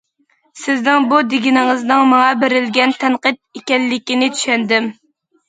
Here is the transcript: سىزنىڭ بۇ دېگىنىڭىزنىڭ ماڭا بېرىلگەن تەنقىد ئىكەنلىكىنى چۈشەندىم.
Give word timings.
سىزنىڭ 0.59 1.03
بۇ 1.11 1.19
دېگىنىڭىزنىڭ 1.33 2.07
ماڭا 2.13 2.31
بېرىلگەن 2.45 2.95
تەنقىد 3.05 3.39
ئىكەنلىكىنى 3.61 4.33
چۈشەندىم. 4.41 4.91